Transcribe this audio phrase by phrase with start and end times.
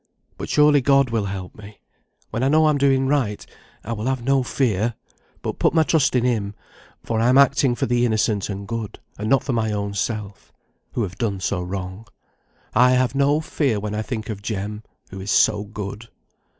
[0.35, 1.79] But surely God will help me.
[2.31, 3.45] When I know I'm doing right,
[3.83, 4.95] I will have no fear,
[5.43, 6.55] but put my trust in Him;
[7.03, 10.51] for I'm acting for the innocent and good, and not for my own self,
[10.93, 12.07] who have done so wrong.
[12.73, 16.09] I have no fear when I think of Jem, who is so good."